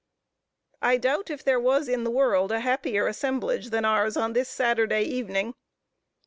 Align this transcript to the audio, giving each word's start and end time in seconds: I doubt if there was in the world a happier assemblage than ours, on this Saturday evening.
I 0.81 0.97
doubt 0.97 1.29
if 1.29 1.43
there 1.43 1.59
was 1.59 1.87
in 1.87 2.03
the 2.05 2.09
world 2.09 2.51
a 2.51 2.61
happier 2.61 3.05
assemblage 3.05 3.69
than 3.69 3.85
ours, 3.85 4.17
on 4.17 4.33
this 4.33 4.49
Saturday 4.49 5.03
evening. 5.03 5.53